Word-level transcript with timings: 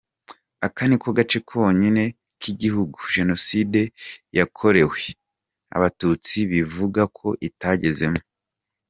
Aka 0.65 0.83
ni 0.87 0.97
ko 1.01 1.09
gace 1.17 1.37
konyine 1.49 2.03
k'igihugu 2.39 2.99
jenoside 3.15 3.81
yakorewe 4.37 5.01
abatutsi 5.75 6.37
bivuga 6.51 7.01
ko 7.17 7.27
itagezemo. 7.49 8.21